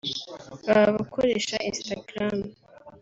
baba 0.65 0.85
abakoresha 0.93 1.55
Instagram 1.69 2.37